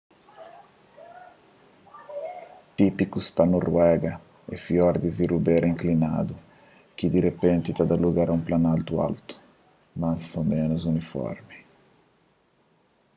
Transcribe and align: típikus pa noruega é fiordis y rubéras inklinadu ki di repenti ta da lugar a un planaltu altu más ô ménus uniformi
típikus 2.77 3.25
pa 3.35 3.43
noruega 3.53 4.13
é 4.53 4.55
fiordis 4.67 5.15
y 5.23 5.25
rubéras 5.33 5.71
inklinadu 5.73 6.35
ki 6.97 7.05
di 7.11 7.19
repenti 7.27 7.69
ta 7.77 7.83
da 7.91 7.97
lugar 8.05 8.27
a 8.29 8.35
un 8.39 8.45
planaltu 8.47 8.91
altu 9.07 9.33
más 10.01 10.23
ô 10.39 10.41
ménus 10.53 10.83
uniformi 10.93 11.59